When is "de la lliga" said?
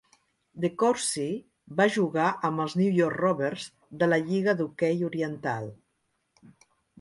4.01-4.57